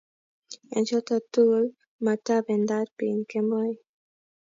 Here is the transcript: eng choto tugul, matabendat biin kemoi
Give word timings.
eng 0.75 0.85
choto 0.89 1.15
tugul, 1.33 1.65
matabendat 2.05 2.87
biin 2.97 3.19
kemoi 3.29 3.73